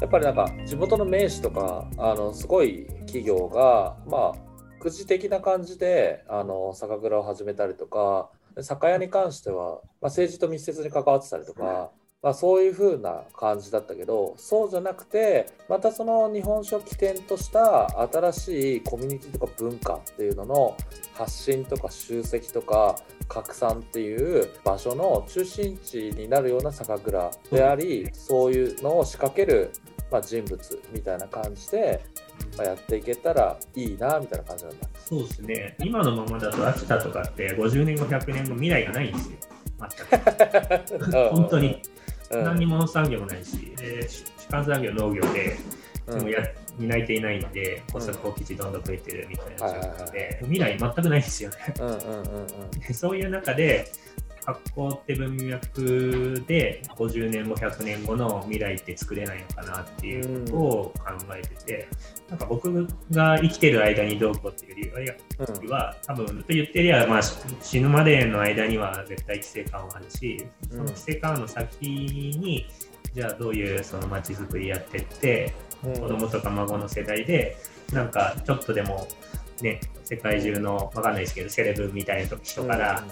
[0.00, 11.90] やっぱりなんか地元の名士とかあのすごい企業がまあくじ的な感じであの酒蔵を始めたりとかで酒屋に関しては、まあ、政治と密接に関わってたりとか、
[12.26, 20.76] まあ、そういう風な感じだったけどそうじゃなくてまたその日本酒を起点とした新しいコミュニティとか文化っていうのの
[21.14, 22.96] 発信とか集積とか
[23.28, 29.70] 拡散っていう場所の中心地になるような酒蔵でありそういうのを仕掛ける、
[30.10, 32.04] まあ、人物みたいな感じで、
[32.58, 34.88] まあ、やっていけたらいいなみたいな感じなんだ。
[34.96, 35.76] そうですね。
[35.78, 39.38] 今のままだと秋田とかって50年後100年後未来がないんですよ。
[39.78, 41.30] 全く。
[41.30, 41.80] 本当に
[42.30, 42.44] うん。
[42.44, 45.56] 何にも産業もないしで主幹産業農業で
[46.06, 46.18] うん。
[46.18, 46.40] でもや
[46.78, 51.56] 担えていないので、耕作放棄地どんどん増えてるみたいな状況で、未来全くないですよね。
[52.92, 53.90] そういう中で、
[54.46, 61.88] 発酵って文脈で50年後、100年後の未来って作れないのかなっていうことを考えてて、
[62.30, 65.16] なんか僕が生きてる間にどうこうっていうよりは、
[65.62, 65.68] うん。
[65.68, 67.22] は多分と言ってりゃ、まあ、
[67.60, 72.66] 死ぬまでの間には絶対規制緩和あるし、その規制緩和の先に、
[73.14, 75.52] じゃあどういうその街づくりやってって、
[75.84, 76.00] うん。
[76.00, 77.56] 子供とか孫の世代で
[77.92, 79.08] なんかちょっとでも
[79.62, 83.04] ね、世界中のわかんないですけどセレブみたいな人から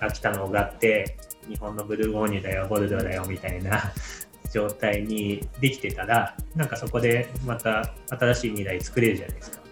[0.00, 1.16] 秋田のおがって
[1.48, 3.92] 日本のブルゴーニュだよボルドーだよみたいな
[4.52, 9.65] 状態にできてたらなんかそこでまた新しい未来作れるじゃないですか。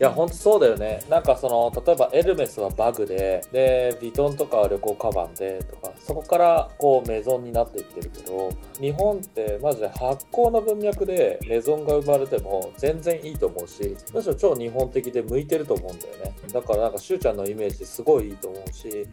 [0.00, 1.04] いや、ほんとそうだよね。
[1.10, 16.34] なんかその、例えばエルメスはバグで、で、ヴィトンとかは旅行カバンでとか、そこからこうメゾンになっていってるけど、日本ってマジで発酵の文脈でメゾンが生まれても全然いいと思うし、むしろ超日本的で向いてると思うんだよね。
[16.50, 19.06] だからなんかしゅうちゃんのイメージすごいいいと思うし、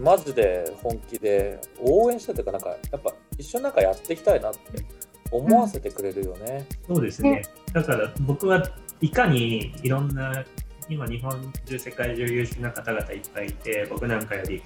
[0.00, 4.60] マジで本気で応援してというか、なんかやっぱ一緒になんかやっていきたいなって
[5.32, 6.68] 思わせてくれるよね。
[6.86, 7.42] そうですね。
[7.72, 8.62] だから僕は
[9.00, 10.44] いかにいろんな
[10.88, 14.60] 今日本中世界中優秀な方々いっぱいいて僕なんかより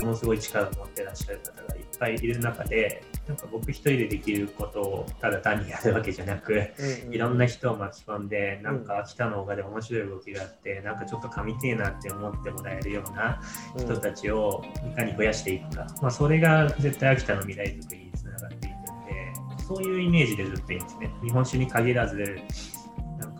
[0.00, 6.60] ものすごい力を持ってらっしゃる方がいっぱいいる中でなんか僕一人でできることをただ単にやるわけじゃなく、
[7.10, 13.40] いろんな人を巻き込んでなんか秋田の方がで面白い動きがあってなんかちょっと噛みてえなって思ってもらえるような
[13.78, 21.10] 人たちをいかに増やしていくか、まあ、それが絶対秋田の未来づくりにつながっていくんでそういうイメージでずっといいんですね。
[21.22, 22.38] 日本酒に限らず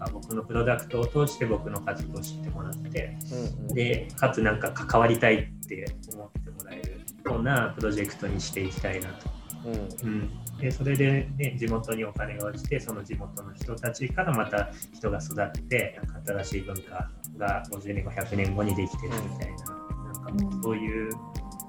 [0.04, 9.30] か僕のプロダクトを通して僕の活動を知ってもらって、うんうんでかつなんか関わりたいって思ってもらえるようなプロジェクトにしていきたいなと。
[9.64, 21.12] うんうん、でそれで、ね、地元にお金が落ちてその地元の人たちからまた人が育ってなんか新しい文化が50年後100年後にできてるみたいな,、なんかそういう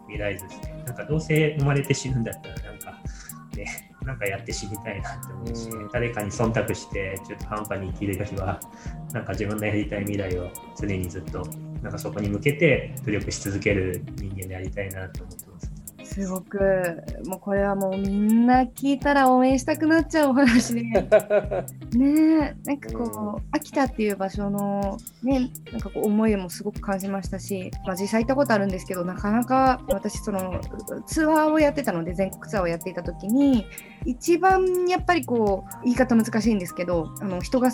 [0.07, 0.83] 未来図ですね。
[0.85, 2.99] なんかどうせ生まれて死ぬんだったらなんか
[3.55, 5.89] ねなんかやって死にたいなって思うし、うん。
[5.91, 8.59] 誰かに忖度して中途半端に生きるよりは
[9.11, 11.43] なんか自分のやりたい未来を常にずっと
[11.81, 15.52] なんかそこに向けて努力し続ける人間でありたいなと思ってま
[16.13, 16.21] す。
[16.23, 16.59] すごく
[17.25, 21.05] もうこれはもうみんな聞いたら応援したくなっちゃうお話で ね
[21.95, 30.61] えなんかこう、秋田っていう場所のねなんかこう思いもすごく感じましたし、まあ、実際行ったことあるんですけどなかなか私その
[31.05, 33.65] ツアーをやってたので全国ツアーをやっていた時に
[34.05, 37.71] 一番やっぱりこう言い方難しいんですけどあの人が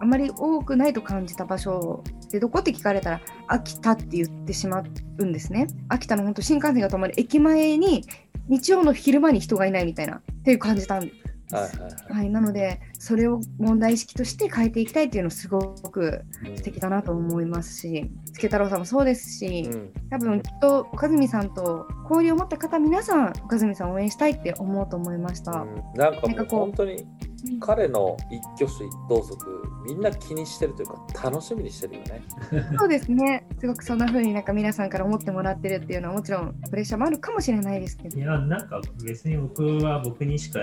[0.00, 4.82] あまり多くないと感じた場所でどこって聞かれたら秋田って言ってしま
[5.18, 5.66] うんですね。
[5.88, 8.04] 秋田の本当新幹線が止まる駅前に
[8.48, 11.28] 日曜の昼間に人がいないみたいなっていう感じたんです。
[11.50, 16.22] はいはいはいはい、なのでそれを問題意識として変えていきたいっていうのすごく
[16.56, 25.52] 素敵だなと思いますし助太郎さんもそうですし、うん多分きっと岡住さんと交流を持った方皆さん岡住さんを応援したいって思うと思いました。
[25.52, 27.06] うんなんかもうなんかこう本当に
[27.60, 29.36] 彼の一挙手一投足
[29.86, 32.22] みんな気にしてるというか楽しみにしてるよね。
[32.78, 33.46] そうですね。
[33.58, 38.18] すごくそんな風になんか皆さんから思ってもらってるっていうのはもちろんプレッシャーもあるかもしれないですけど。
[38.18, 40.60] いや、なんか別に僕は僕にしか、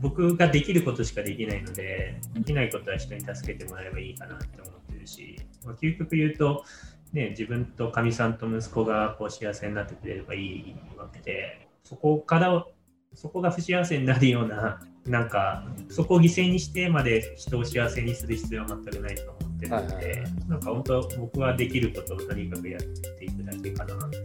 [0.00, 6.64] 僕ができることしかできないので、できないことは人に助けてもらえばいいかなって思ってるし、まあ、究極言うと、
[7.12, 12.66] ね、自分とかみさんと息子がこう幸せになってくれればいいわけで、そこから、
[13.14, 24.18] そこが不幸せになるような、なんか、そこを犠牲にしてまで人を幸せにする必要は全くないと思ってるのはいはいで、なんか本当、僕はできることをとにかくやっていくだけかなって。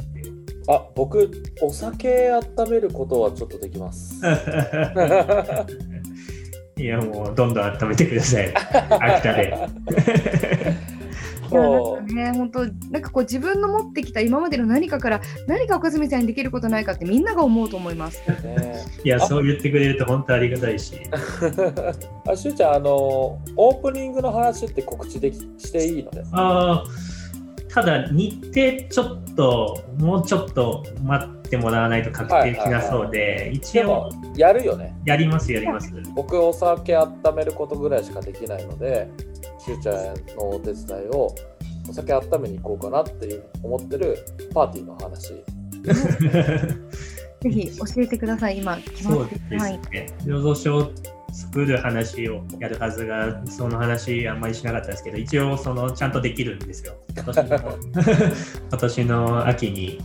[0.65, 1.29] あ僕
[1.61, 4.21] お酒温めることはちょっとできます。
[6.77, 8.53] いや、もうどんどん温めてください。
[8.53, 9.53] 秋田で。
[11.53, 12.59] いやなんそかね本当
[12.91, 18.21] なんかこう自分の持ってきた今までの何かから何か岡住さんにできることないかってみんなが思うと思います。
[18.27, 18.77] うね。
[19.03, 20.95] いや、そう言ってくれると本当ありがたいし。
[22.27, 22.89] あしゅうちゃんあの
[23.55, 26.23] オープニングの話って告知できしていいのね。
[26.31, 27.12] あー
[27.73, 34.95] ただ、日程ちょっと、もうちょっと待ってもらわないと確定しなそうで、一応でもやるよね。
[35.05, 35.91] やります、やります。
[36.15, 39.09] 僕お酒温めることぐらいしかできないので
[39.57, 39.95] しゅうちゃん
[40.35, 41.33] のお手伝いを
[41.89, 44.19] お酒温めに行こうかなっていう思ってる
[44.53, 45.43] パーティーの話。
[47.43, 49.79] ぜひ教えてください今決そうまってですはい。
[49.91, 50.07] ね。
[50.23, 50.91] 醸造所を
[51.33, 56.93] 作る話をやるはずが、その話あんまりしなかったですけど、一応そのちゃんとできるんですよ。
[57.15, 57.77] 今年の
[58.69, 59.99] 今年の秋に、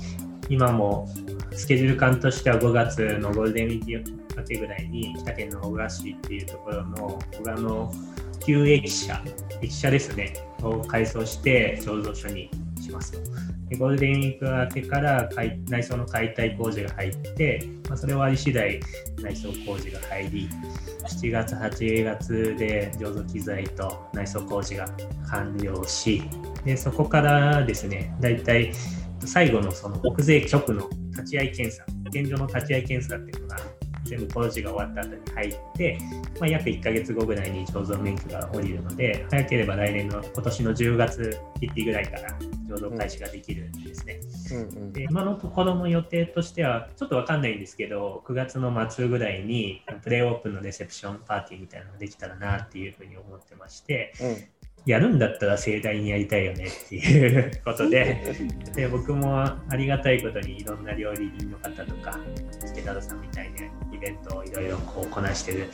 [0.49, 1.09] 今も
[1.53, 7.93] スケジュール感としては5月のゴールデンウィーク明けぐらいに、北県の小川市っていうところの小川の
[8.41, 9.23] 旧駅舎、
[9.61, 12.51] 駅舎ですね、を改装して醸造所に
[12.81, 13.48] しますと。
[13.69, 15.29] でゴールデンウィーク明けから
[15.69, 18.81] 内装の解体工事が入って、まあ、それ終わり次第
[19.23, 20.49] 内装工事が入り、
[21.03, 24.87] 7月、8月で醸造機材と内装工事が
[25.29, 26.23] 完了し、
[26.65, 28.73] でそこからですね、だいたい
[29.25, 33.61] 最後のその国税局の立ち会い検査、現状の立ち会い検査っていうのが
[34.05, 35.99] 全部工事が終わった後に入って、
[36.41, 42.39] まあ、約1ヶ月後ぐらいに醸造免許が下りるので、早ければ来年の今年の10月切ってぐらいから
[42.69, 44.21] 醸造開始ができるんですね。
[44.53, 54.13] うんうんで今のところの予定としては、ちょっとわかんないんですけど、9月の末ぐらいにプレイオープンのレセプションパーティーみたいなのができたらなっていうふうに思ってまして、
[54.89, 58.35] やるんだったら盛大にやりたいよねっていうことで、
[58.75, 62.19] で僕もありがたいことにいろんな料理人の方とか、
[62.67, 63.59] 助太郎さんみたいに
[63.95, 65.69] イベントをいろいろこうこなしてる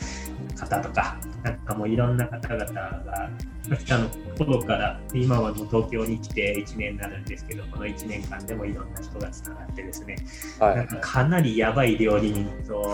[0.59, 3.31] 方とか、なんかもういろんな方々が
[3.79, 10.17] 来たの頃から、今はもう東京に来て1年になるんですけど、この1年間でもいろんな人がつながってですね、
[10.59, 12.93] はいなんかかなりやばい料理人と、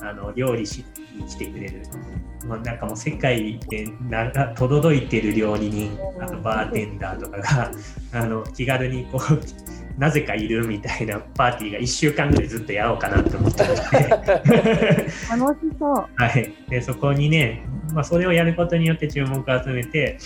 [0.00, 0.84] あの料理し
[1.14, 1.82] に来てくれる、
[2.46, 7.70] まあ、なんかもう世界でなとどろいてる料理人、あとバーテンダーとかが
[8.12, 9.40] あの気軽にこう、
[9.98, 13.96] なぜかいるみたいなパーティーが1週間ぐらいずっとやろうかなと思ってまして。
[15.30, 16.06] 楽しそう。
[16.16, 20.18] はい、でそこにね、まあ、それをやることによって注目を集めて、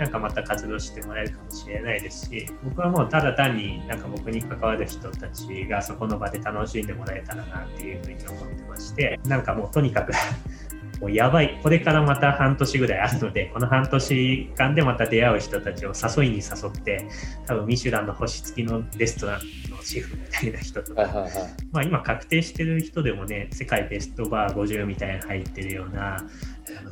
[0.00, 10.12] なんかまた活動してもらえるかもしれないですし、僕はもうただ単になんか僕に関わる人たちがそこの場で楽しんでもらえたらなっていうふうに思ってまして、なんかもうとにかく
[11.02, 17.06] もうやばい、これからまた半年ぐらいあるので、この半年間でまた出会う人たちを誘いに誘って、
[17.46, 19.40] 多分ミシュランの星付きのレストラン
[19.70, 21.32] のシェフみたいな人とか、はいはいはい。
[21.72, 26.22] まあ、今確定してる人でもね、世界ベストバー50みたいな入ってるような、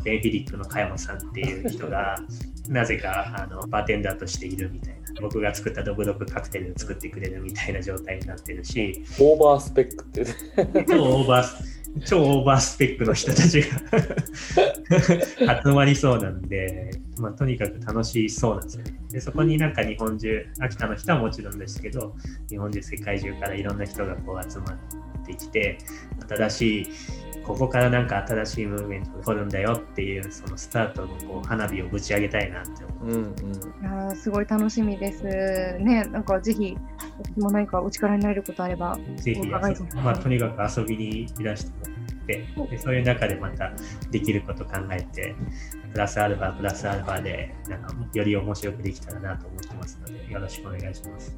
[0.04, 2.16] デイビリックの加山さんっていう人が、
[2.68, 13.68] なぜかあのバーテンダーとしているみたいな、僕が作ったドブドブカクテルを作ってくれるみたいな状態になってるし、オーバースペックっていうね超オーバー、超オーバースペックの人たちが
[15.64, 18.98] 集まりそうなんで、まあ、とにかく楽しそうなんですよね。
[19.10, 22.14] で、そこになんか日本中、秋田の人はもちろんですけど、
[22.48, 24.74] 日本中、世界中からいろんな人がこう集まって
[25.34, 25.78] きて、
[26.28, 26.86] 新しい、
[27.44, 33.06] ここからなんか新しいムーブメントが起こるんだよっていう、そのスタートのこう花火をぶち上げたいなって思う。
[33.06, 35.24] うんうんいやーすごい楽しみです。
[35.78, 36.76] ね、なんかぜひ、
[37.22, 39.60] 私も何かお力になれることあれば、ぜひま
[40.10, 41.98] あ、とにかく遊びにいらしてもらって
[42.28, 43.72] でそういう中でまた
[44.10, 45.34] できること考えて
[45.90, 51.36] プラスアルファプラスアルファでなんかより面白くできたらなと思ってますのでよろしくお願いします。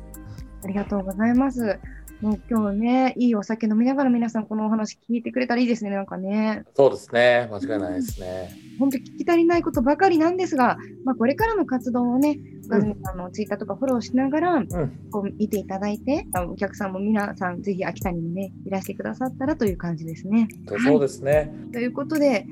[0.62, 1.78] ありがとうございます。
[2.20, 6.64] もう今日ね、いいお酒飲みながら皆さんこのお話聞いてくれたらいいですね、なんかね。
[6.74, 14.68] そうですね間違いないですね本当聞き足りないことばかりなんですが、まあ、これからの活動をね、岡住さんのツイッターとかフォローしながら、うん
[15.10, 20.48] こう見ていただいて、あお客さんも皆さんぜひ秋田にもね、いらしてくださったらという感じですね。
[20.66, 22.46] そうですねということで、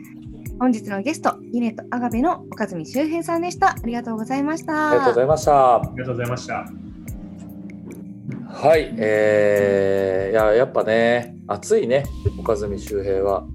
[0.58, 3.70] 本日のゲスト、イネとアガベの岡住周平さんでした。
[3.70, 4.90] ありがとうございました。
[4.90, 6.87] ありがとうございましたありがとうございました。
[8.50, 12.04] はいえー、いややっぱね暑いね
[12.38, 13.46] 岡住周平は。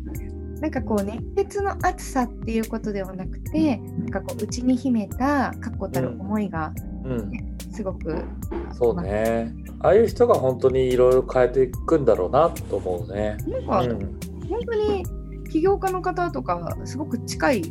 [0.62, 6.74] なんかこう熱血の熱さっていうことではなくて、なんかこう内に秘めた確固たる思いが
[7.04, 7.32] うん。
[7.74, 8.24] すごく、
[8.72, 9.52] そうね。
[9.80, 13.38] ああいう人が本当にいろいろ変えていくんだろうなと思うね。
[13.48, 14.20] なんかうん。
[14.48, 15.04] 本当に
[15.52, 17.62] 起業家の方とかすごく近い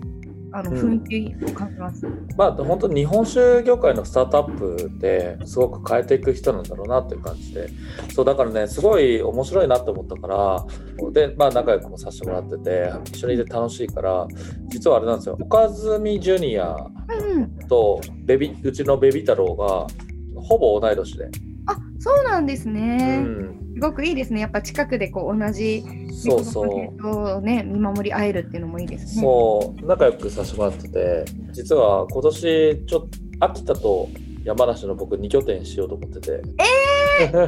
[0.53, 1.01] あのうん。
[1.03, 2.07] 雰囲気を感じます。
[2.37, 7.69] まあ本当に日本酒業界のスタートアップですごく変えていく人なんだろうなっていう感じで。
[8.15, 14.27] そうだからねすごい面白いなって思ったからでまあ仲良くもさせてもらってて一緒にいて楽しいから
[14.69, 15.37] 実はあれなんですよ。
[15.41, 16.77] 岡住ジュニア
[17.09, 19.87] うんうん、とベビうちのベビ太郎が
[20.41, 21.29] ほぼ同い年で、
[21.67, 24.41] あそうなんですうね、ん、すごくいいですね。
[24.41, 29.23] やっぱ近くでこう同じそうそうね見守り合えるっていうのもいいですね。
[29.23, 33.09] そう仲良くさせてもらってて実は今年ちょっと
[33.41, 34.09] 秋田と
[34.45, 36.43] 山梨の僕2拠点しようと思ってて。
[37.19, 37.45] ケ太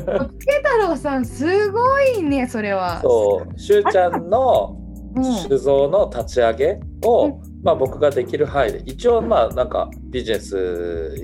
[0.78, 3.01] 郎さんすごいねそれは。
[3.01, 4.76] そう、しゅうちゃんの
[5.16, 11.16] うん酒造の立ち上げを、うまあ、僕ができる範囲で一応まあなんかビジネス、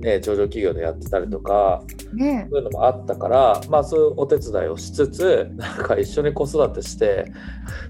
[0.00, 1.82] ね、上場企業でやってたりとか
[2.12, 2.46] ね。
[2.50, 7.32] そういうのもあったから、まあ、そういうお手伝いをしつつなんか一緒に子育てして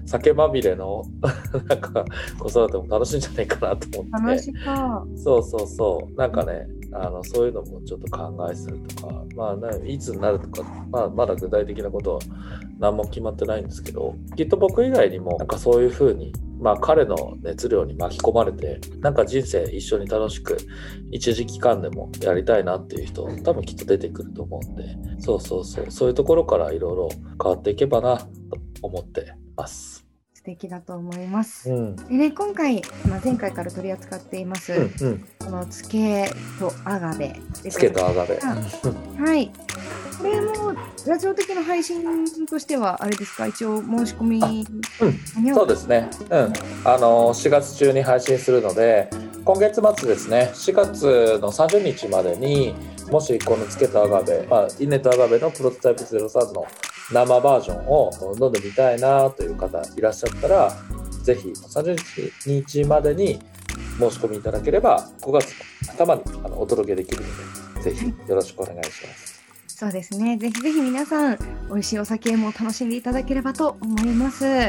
[0.05, 1.03] 酒まみれの
[1.67, 2.05] なんか
[2.39, 4.37] 子育ても楽しいんじゃないかなと思って。
[5.15, 5.43] そう。
[5.43, 12.21] そうそうなんかねあのそういうのもちょっと考えするとか、まあね、いつになるとか、まあ、まだ具体的なことは
[12.79, 20.57] 何も決まってないんですけどきっと僕以外にもなんかそういうふうに、まあ、彼の熱量に巻き込まれてなんか人生一緒に楽しく
[21.11, 27.09] 一時期間でもやりたいなっていう人多分きっと出てくると思うんでそうそうそうそういうところからいろいろ
[27.41, 28.27] 変わっていけばなと
[28.81, 30.05] 思ってます。
[30.33, 31.69] 素敵だと思います。
[31.69, 38.39] うんでね今回、まあ、前回から取り扱っています、うんうん、このつけとアガベつけとアガベ。
[38.39, 39.51] はい。
[40.19, 40.73] これも
[41.07, 46.53] ラジオ的な配信としては、あれですか、一応申し込み、うん、そうですね、うん、
[46.83, 49.09] あの4月中に配信するので、
[49.45, 52.75] 今月末ですね、4月の30日までに、
[53.09, 56.67] もしこのつけたアガベ、まあ、インネットアガベのプロトタイプ03の
[57.11, 60.75] 生バージョンを飲んでみたいなという方いらっしゃったら、
[61.23, 63.39] ぜひ30日までに
[63.97, 65.53] 申し込みいただければ、5月
[65.87, 69.38] の頭にあのお届けできるので、ぜひよろしくお願いします。
[69.79, 70.35] そうですね。
[70.35, 74.43] ぜひぜひ皆さん、美味しいお酒も楽しんでいただければと思います。
[74.43, 74.67] は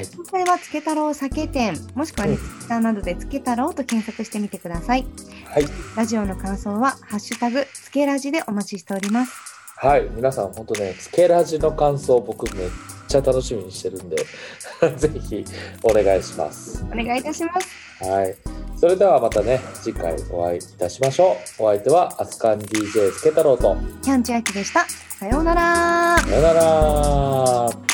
[0.00, 0.06] い。
[0.16, 5.04] 今回はつけ太郎酒店、もしくはね、ツイッターなどでつけ太郎と検索してみてください。
[5.44, 5.64] はい。
[5.94, 9.32] ラジオの感想は、ハッシュタグ、つけラジでお待ちしております。
[9.76, 10.08] はい。
[10.14, 12.70] 皆さん、本当ね、つけラジの感想、僕めっ
[13.08, 14.16] ちゃ楽しみにしてるんで、
[14.96, 15.44] ぜひ
[15.82, 16.82] お願いします。
[16.90, 17.68] お願いいたします。
[18.02, 18.34] はい。
[18.76, 21.64] それではまたね、次回お会いいたしましょう。
[21.64, 24.86] お相手は、アスカン DJ つけ太郎と、キャンチアキでした。
[25.18, 26.18] さようなら。
[26.18, 27.85] さよなら。